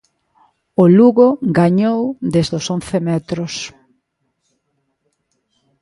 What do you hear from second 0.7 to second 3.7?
O Lugo gañou desde os once metros.